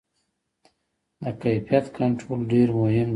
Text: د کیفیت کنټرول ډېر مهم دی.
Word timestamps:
د 1.21 1.23
کیفیت 1.41 1.85
کنټرول 1.97 2.39
ډېر 2.51 2.69
مهم 2.79 3.05
دی. 3.05 3.09